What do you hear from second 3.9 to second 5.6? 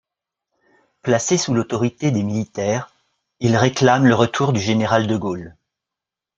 le retour du général de Gaulle.